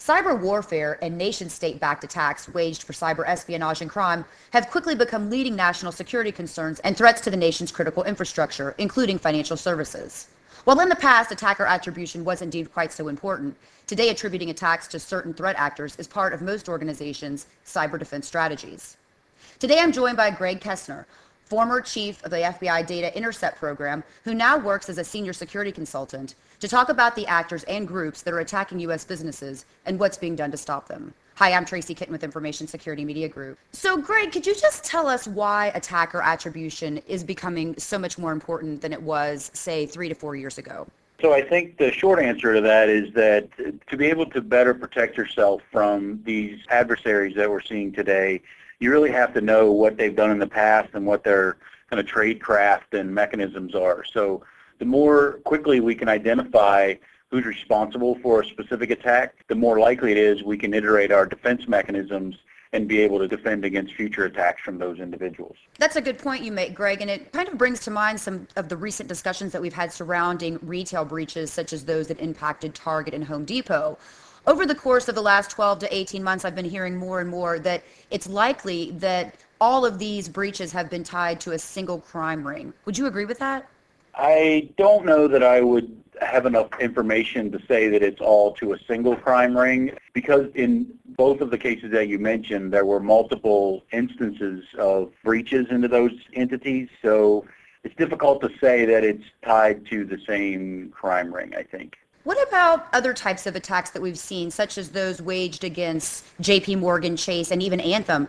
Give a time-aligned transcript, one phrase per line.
[0.00, 4.94] Cyber warfare and nation state backed attacks waged for cyber espionage and crime have quickly
[4.94, 10.28] become leading national security concerns and threats to the nation's critical infrastructure, including financial services.
[10.64, 13.54] While in the past attacker attribution wasn't deemed quite so important,
[13.86, 18.96] today attributing attacks to certain threat actors is part of most organizations' cyber defense strategies.
[19.58, 21.04] Today I'm joined by Greg Kessner,
[21.50, 25.72] former chief of the FBI Data Intercept Program, who now works as a senior security
[25.72, 29.04] consultant, to talk about the actors and groups that are attacking U.S.
[29.04, 31.12] businesses and what's being done to stop them.
[31.34, 33.58] Hi, I'm Tracy Kitten with Information Security Media Group.
[33.72, 38.30] So, Greg, could you just tell us why attacker attribution is becoming so much more
[38.30, 40.86] important than it was, say, three to four years ago?
[41.20, 43.48] So I think the short answer to that is that
[43.88, 48.40] to be able to better protect yourself from these adversaries that we're seeing today,
[48.80, 51.58] you really have to know what they've done in the past and what their
[51.90, 54.02] kind of trade craft and mechanisms are.
[54.12, 54.42] So
[54.78, 56.94] the more quickly we can identify
[57.30, 61.26] who's responsible for a specific attack, the more likely it is we can iterate our
[61.26, 62.36] defense mechanisms
[62.72, 65.56] and be able to defend against future attacks from those individuals.
[65.78, 68.46] That's a good point you make, Greg, and it kind of brings to mind some
[68.56, 72.74] of the recent discussions that we've had surrounding retail breaches, such as those that impacted
[72.74, 73.98] Target and Home Depot
[74.50, 77.30] over the course of the last 12 to 18 months, I've been hearing more and
[77.30, 82.00] more that it's likely that all of these breaches have been tied to a single
[82.00, 82.74] crime ring.
[82.84, 83.68] Would you agree with that?
[84.16, 88.72] I don't know that I would have enough information to say that it's all to
[88.72, 92.98] a single crime ring because in both of the cases that you mentioned, there were
[92.98, 96.88] multiple instances of breaches into those entities.
[97.02, 97.46] So
[97.84, 101.96] it's difficult to say that it's tied to the same crime ring, I think.
[102.24, 106.80] What about other types of attacks that we've seen, such as those waged against JP
[106.80, 108.28] Morgan Chase and even Anthem?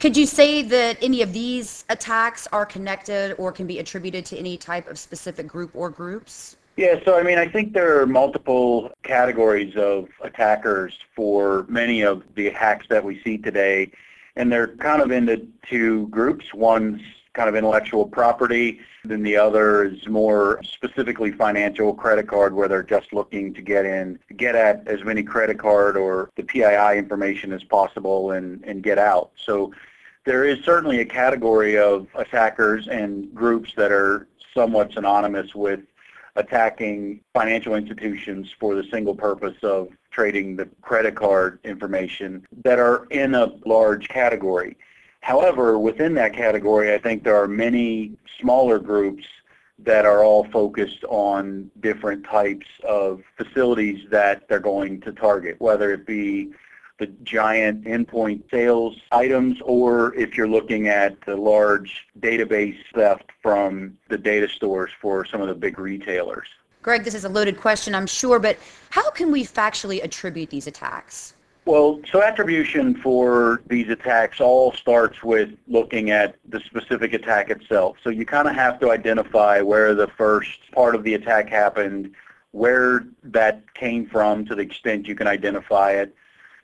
[0.00, 4.36] Could you say that any of these attacks are connected or can be attributed to
[4.36, 6.56] any type of specific group or groups?
[6.76, 12.22] Yeah, so I mean, I think there are multiple categories of attackers for many of
[12.34, 13.92] the hacks that we see today,
[14.36, 16.52] and they're kind of into two groups.
[16.52, 17.00] One's
[17.34, 18.80] kind of intellectual property.
[19.04, 23.86] Then the other is more specifically financial credit card where they're just looking to get
[23.86, 28.82] in, get at as many credit card or the PII information as possible and, and
[28.82, 29.30] get out.
[29.36, 29.72] So
[30.24, 35.80] there is certainly a category of attackers and groups that are somewhat synonymous with
[36.36, 43.06] attacking financial institutions for the single purpose of trading the credit card information that are
[43.10, 44.76] in a large category.
[45.22, 49.24] However, within that category, I think there are many smaller groups
[49.78, 55.92] that are all focused on different types of facilities that they're going to target, whether
[55.92, 56.50] it be
[56.98, 63.96] the giant endpoint sales items or if you're looking at the large database theft from
[64.08, 66.46] the data stores for some of the big retailers.
[66.82, 68.58] Greg, this is a loaded question, I'm sure, but
[68.90, 71.34] how can we factually attribute these attacks?
[71.64, 77.98] Well, so attribution for these attacks all starts with looking at the specific attack itself.
[78.02, 82.14] So you kind of have to identify where the first part of the attack happened,
[82.50, 86.16] where that came from to the extent you can identify it.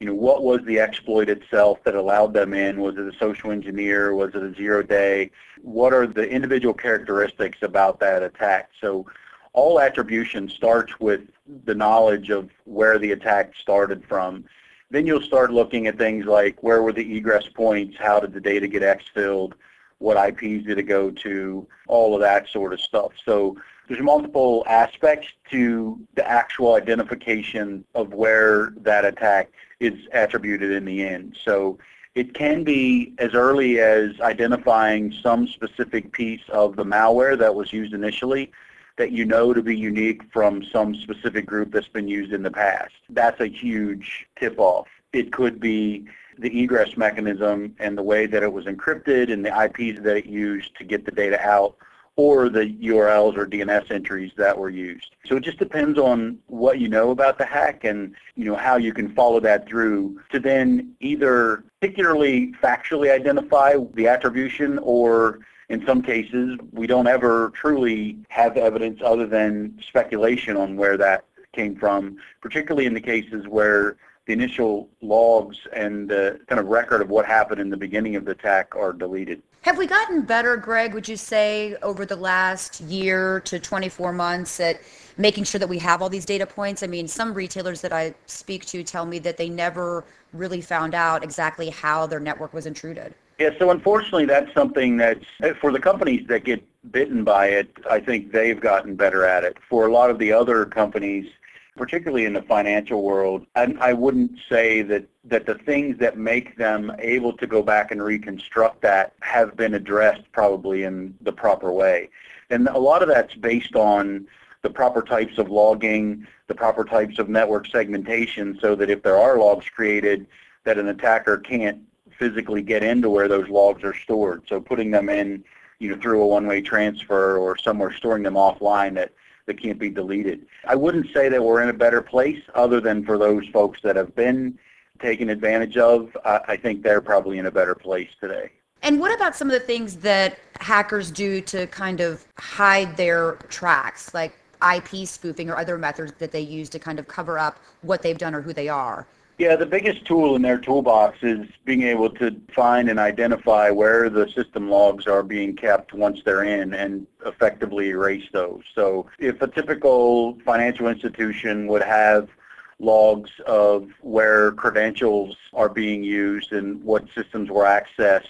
[0.00, 2.80] You know, what was the exploit itself that allowed them in?
[2.80, 4.14] Was it a social engineer?
[4.14, 5.30] Was it a zero day?
[5.60, 8.70] What are the individual characteristics about that attack?
[8.80, 9.04] So
[9.52, 11.20] all attribution starts with
[11.66, 14.46] the knowledge of where the attack started from
[14.90, 18.40] then you'll start looking at things like where were the egress points, how did the
[18.40, 19.54] data get exfilled,
[19.98, 23.12] what IPs did it go to, all of that sort of stuff.
[23.24, 23.56] So
[23.88, 31.04] there's multiple aspects to the actual identification of where that attack is attributed in the
[31.04, 31.36] end.
[31.44, 31.78] So
[32.14, 37.72] it can be as early as identifying some specific piece of the malware that was
[37.72, 38.50] used initially
[38.96, 42.50] that you know to be unique from some specific group that's been used in the
[42.50, 42.94] past.
[43.10, 44.88] That's a huge tip-off.
[45.12, 46.06] It could be
[46.38, 50.26] the egress mechanism and the way that it was encrypted and the IPs that it
[50.26, 51.76] used to get the data out
[52.16, 55.14] or the URLs or DNS entries that were used.
[55.26, 58.76] So it just depends on what you know about the hack and you know how
[58.76, 65.84] you can follow that through to then either particularly factually identify the attribution or in
[65.84, 71.74] some cases, we don't ever truly have evidence other than speculation on where that came
[71.76, 73.96] from, particularly in the cases where
[74.26, 78.24] the initial logs and the kind of record of what happened in the beginning of
[78.24, 79.42] the attack are deleted.
[79.62, 84.60] Have we gotten better, Greg, would you say, over the last year to 24 months
[84.60, 84.80] at
[85.16, 86.84] making sure that we have all these data points?
[86.84, 90.94] I mean, some retailers that I speak to tell me that they never really found
[90.94, 93.14] out exactly how their network was intruded.
[93.38, 97.68] Yeah, so unfortunately, that's something that's eh, for the companies that get bitten by it.
[97.90, 99.58] I think they've gotten better at it.
[99.68, 101.30] For a lot of the other companies,
[101.76, 106.56] particularly in the financial world, I, I wouldn't say that, that the things that make
[106.56, 111.70] them able to go back and reconstruct that have been addressed probably in the proper
[111.70, 112.08] way.
[112.48, 114.26] And a lot of that's based on
[114.62, 119.18] the proper types of logging, the proper types of network segmentation so that if there
[119.18, 120.26] are logs created,
[120.64, 121.80] that an attacker can't
[122.18, 124.42] physically get into where those logs are stored.
[124.48, 125.44] So putting them in,
[125.78, 129.12] you know, through a one-way transfer or somewhere storing them offline that,
[129.46, 130.46] that can't be deleted.
[130.66, 133.96] I wouldn't say that we're in a better place other than for those folks that
[133.96, 134.58] have been
[135.00, 136.16] taken advantage of.
[136.24, 138.50] I, I think they're probably in a better place today.
[138.82, 143.32] And what about some of the things that hackers do to kind of hide their
[143.48, 144.32] tracks, like
[144.62, 148.18] IP spoofing or other methods that they use to kind of cover up what they've
[148.18, 149.06] done or who they are?
[149.38, 154.08] Yeah, the biggest tool in their toolbox is being able to find and identify where
[154.08, 158.62] the system logs are being kept once they're in and effectively erase those.
[158.74, 162.30] So if a typical financial institution would have
[162.78, 168.28] logs of where credentials are being used and what systems were accessed,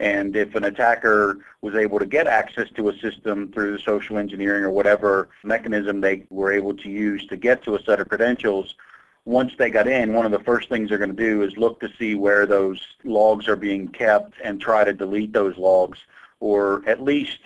[0.00, 4.64] and if an attacker was able to get access to a system through social engineering
[4.64, 8.74] or whatever mechanism they were able to use to get to a set of credentials,
[9.30, 11.78] once they got in, one of the first things they're going to do is look
[11.78, 16.00] to see where those logs are being kept and try to delete those logs
[16.40, 17.38] or at least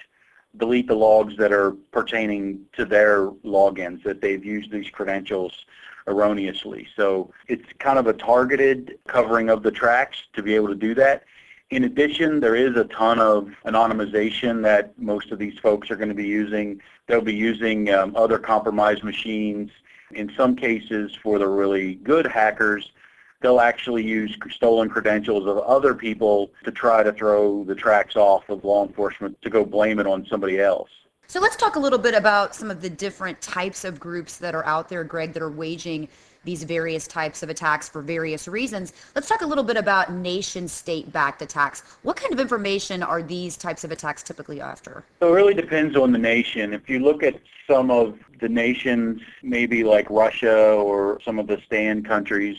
[0.57, 5.67] delete the logs that are pertaining to their logins that they've used these credentials
[6.07, 6.89] erroneously.
[6.97, 10.95] So it's kind of a targeted covering of the tracks to be able to do
[10.95, 11.25] that.
[11.69, 16.09] In addition, there is a ton of anonymization that most of these folks are going
[16.09, 16.81] to be using.
[17.09, 19.71] They'll be using um, other compromised machines
[20.13, 22.93] in some cases, for the really good hackers,
[23.41, 28.49] they'll actually use stolen credentials of other people to try to throw the tracks off
[28.49, 30.89] of law enforcement to go blame it on somebody else.
[31.27, 34.55] So let's talk a little bit about some of the different types of groups that
[34.55, 36.09] are out there, Greg, that are waging
[36.45, 38.93] these various types of attacks for various reasons.
[39.15, 41.83] Let's talk a little bit about nation state backed attacks.
[42.03, 45.05] What kind of information are these types of attacks typically after?
[45.21, 46.73] So it really depends on the nation.
[46.73, 47.35] If you look at
[47.69, 52.59] some of the nations, maybe like Russia or some of the stand countries,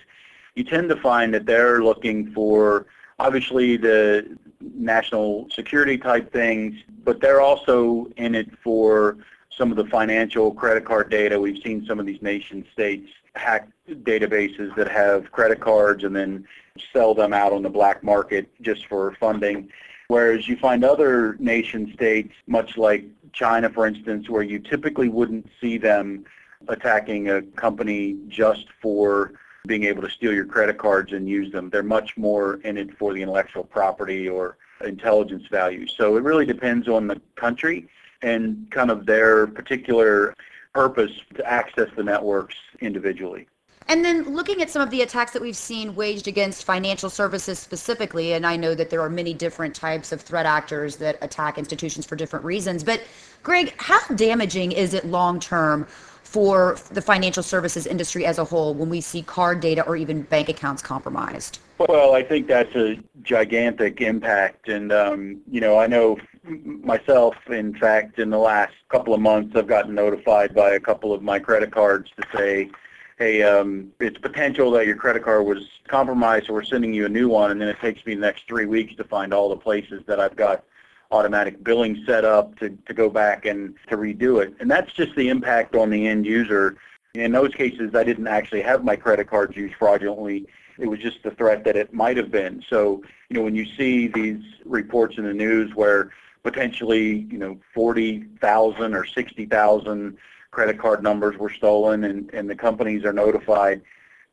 [0.55, 2.87] you tend to find that they're looking for
[3.19, 9.17] obviously the national security type things, but they're also in it for
[9.57, 11.39] some of the financial credit card data.
[11.39, 16.47] We've seen some of these nation states hack databases that have credit cards and then
[16.93, 19.69] sell them out on the black market just for funding.
[20.07, 25.49] Whereas you find other nation states, much like China, for instance, where you typically wouldn't
[25.59, 26.25] see them
[26.67, 29.33] attacking a company just for
[29.67, 31.69] being able to steal your credit cards and use them.
[31.69, 35.87] They're much more in it for the intellectual property or intelligence value.
[35.87, 37.89] So it really depends on the country
[38.25, 40.35] and kind of their particular
[40.73, 43.47] purpose to access the networks individually.
[43.87, 47.59] And then looking at some of the attacks that we've seen waged against financial services
[47.59, 51.59] specifically, and I know that there are many different types of threat actors that attack
[51.59, 53.03] institutions for different reasons, but
[53.43, 55.85] Greg, how damaging is it long term
[56.23, 60.23] for the financial services industry as a whole when we see card data or even
[60.23, 61.59] bank accounts compromised?
[61.77, 64.67] Well, I think that's a gigantic impact.
[64.67, 69.55] And, um, you know, I know myself, in fact, in the last couple of months,
[69.55, 72.69] I've gotten notified by a couple of my credit cards to say,
[73.17, 77.09] hey, um, it's potential that your credit card was compromised, so we're sending you a
[77.09, 79.57] new one, and then it takes me the next three weeks to find all the
[79.57, 80.63] places that I've got
[81.11, 84.53] automatic billing set up to, to go back and to redo it.
[84.59, 86.77] And that's just the impact on the end user.
[87.13, 90.47] In those cases, I didn't actually have my credit cards used fraudulently.
[90.77, 92.61] It was just the threat that it might have been.
[92.69, 96.11] So, you know, when you see these reports in the news where
[96.45, 100.17] potentially, you know, 40,000 or 60,000
[100.51, 103.81] credit card numbers were stolen and, and the companies are notified,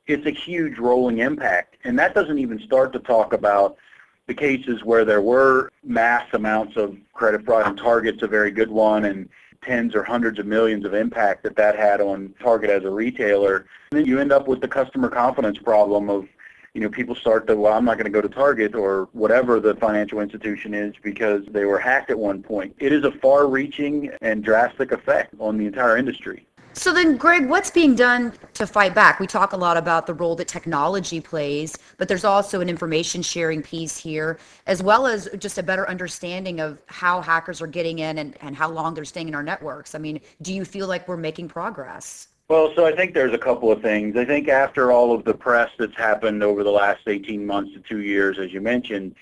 [0.07, 1.78] it's a huge rolling impact.
[1.85, 3.78] And that doesn't even start to talk about
[4.26, 8.71] the cases where there were mass amounts of credit fraud, and Target's a very good
[8.71, 9.26] one, and
[9.62, 13.64] tens or hundreds of millions of impact that that had on Target as a retailer.
[13.90, 16.28] And then you end up with the customer confidence problem of
[16.74, 19.60] you know, people start to, well, I'm not going to go to Target or whatever
[19.60, 22.74] the financial institution is because they were hacked at one point.
[22.78, 26.46] It is a far-reaching and drastic effect on the entire industry.
[26.74, 29.20] So then, Greg, what's being done to fight back?
[29.20, 33.20] We talk a lot about the role that technology plays, but there's also an information
[33.20, 37.98] sharing piece here, as well as just a better understanding of how hackers are getting
[37.98, 39.94] in and, and how long they're staying in our networks.
[39.94, 42.28] I mean, do you feel like we're making progress?
[42.52, 44.14] Well, so I think there's a couple of things.
[44.14, 47.80] I think after all of the press that's happened over the last 18 months to
[47.80, 49.14] two years, as you mentioned,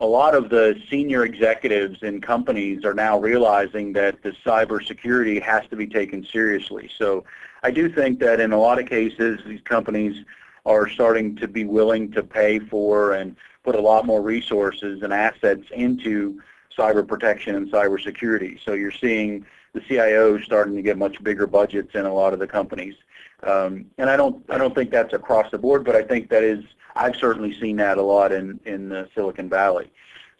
[0.00, 5.66] a lot of the senior executives in companies are now realizing that the cybersecurity has
[5.70, 6.90] to be taken seriously.
[6.98, 7.24] So
[7.62, 10.22] I do think that in a lot of cases, these companies
[10.66, 15.10] are starting to be willing to pay for and put a lot more resources and
[15.10, 16.38] assets into
[16.76, 18.62] cyber protection and cybersecurity.
[18.62, 22.38] So you're seeing the CIOs starting to get much bigger budgets in a lot of
[22.38, 22.94] the companies.
[23.42, 26.42] Um, and I don't, I don't think that's across the board, but I think that
[26.42, 26.64] is,
[26.96, 29.92] I've certainly seen that a lot in, in uh, Silicon Valley.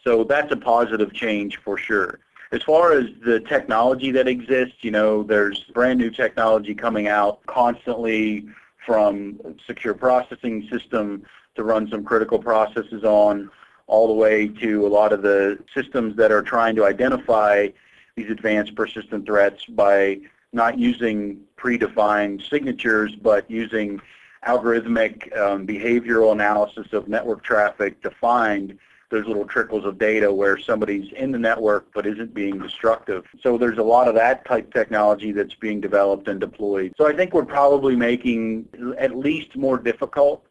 [0.03, 2.19] So that's a positive change for sure.
[2.51, 7.45] As far as the technology that exists, you know, there's brand new technology coming out
[7.47, 8.47] constantly
[8.85, 11.25] from secure processing system
[11.55, 13.49] to run some critical processes on
[13.87, 17.67] all the way to a lot of the systems that are trying to identify
[18.15, 20.19] these advanced persistent threats by
[20.53, 23.99] not using predefined signatures, but using
[24.47, 28.77] algorithmic um, behavioral analysis of network traffic to find
[29.11, 33.25] those little trickles of data where somebody's in the network but isn't being destructive.
[33.41, 36.93] So there's a lot of that type technology that's being developed and deployed.
[36.97, 38.67] So I think we're probably making
[38.97, 40.45] at least more difficult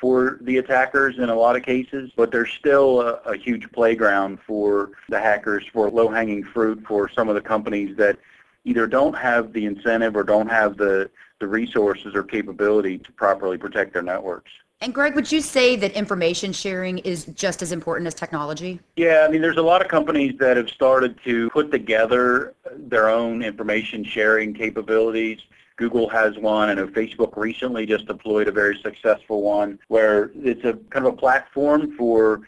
[0.00, 4.38] for the attackers in a lot of cases, but there's still a, a huge playground
[4.46, 8.16] for the hackers, for low-hanging fruit for some of the companies that
[8.64, 13.58] either don't have the incentive or don't have the, the resources or capability to properly
[13.58, 14.50] protect their networks.
[14.80, 18.78] And Greg, would you say that information sharing is just as important as technology?
[18.94, 23.08] Yeah, I mean, there's a lot of companies that have started to put together their
[23.08, 25.40] own information sharing capabilities.
[25.78, 30.64] Google has one, I know Facebook recently just deployed a very successful one where it's
[30.64, 32.42] a kind of a platform for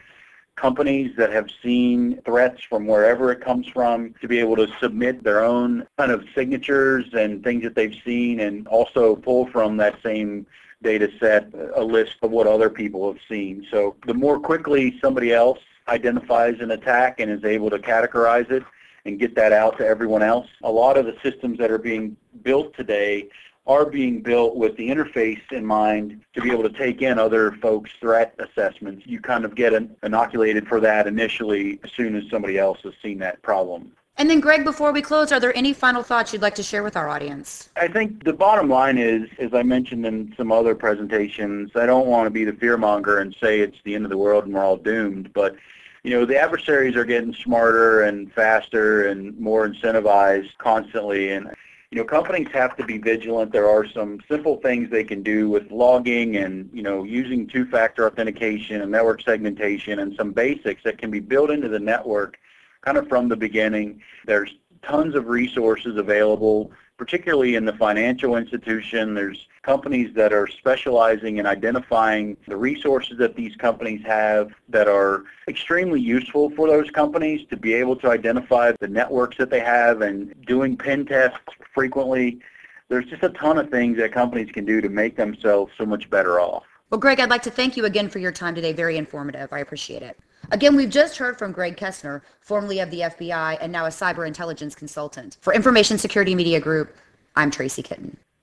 [0.57, 5.23] companies that have seen threats from wherever it comes from to be able to submit
[5.23, 9.95] their own kind of signatures and things that they've seen and also pull from that
[10.03, 10.45] same
[10.83, 13.65] data set a list of what other people have seen.
[13.71, 18.63] So the more quickly somebody else identifies an attack and is able to categorize it
[19.05, 22.15] and get that out to everyone else, a lot of the systems that are being
[22.43, 23.27] built today
[23.67, 27.51] are being built with the interface in mind to be able to take in other
[27.61, 29.05] folks' threat assessments.
[29.05, 33.19] You kind of get inoculated for that initially as soon as somebody else has seen
[33.19, 33.91] that problem.
[34.17, 36.83] And then, Greg, before we close, are there any final thoughts you'd like to share
[36.83, 37.69] with our audience?
[37.75, 42.07] I think the bottom line is, as I mentioned in some other presentations, I don't
[42.07, 44.65] want to be the fearmonger and say it's the end of the world and we're
[44.65, 45.55] all doomed, but
[46.03, 51.31] you know, the adversaries are getting smarter and faster and more incentivized constantly.
[51.31, 51.51] And,
[51.91, 53.51] you know, companies have to be vigilant.
[53.51, 58.07] There are some simple things they can do with logging and, you know, using two-factor
[58.07, 62.39] authentication and network segmentation and some basics that can be built into the network
[62.81, 64.01] kind of from the beginning.
[64.25, 69.15] There's tons of resources available, particularly in the financial institution.
[69.15, 75.23] There's companies that are specializing in identifying the resources that these companies have that are
[75.47, 80.03] extremely useful for those companies to be able to identify the networks that they have
[80.03, 81.39] and doing pen tests
[81.73, 82.39] frequently.
[82.87, 86.07] There's just a ton of things that companies can do to make themselves so much
[86.07, 86.65] better off.
[86.91, 88.73] Well, Greg, I'd like to thank you again for your time today.
[88.73, 89.51] Very informative.
[89.51, 90.19] I appreciate it.
[90.49, 94.25] Again, we've just heard from Greg Kestner, formerly of the FBI and now a cyber
[94.25, 95.37] intelligence consultant.
[95.41, 96.95] For Information Security Media Group,
[97.35, 98.17] I'm Tracy Kitten.